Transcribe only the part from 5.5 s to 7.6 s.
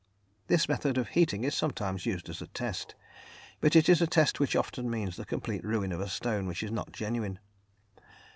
ruin of a stone which is not genuine.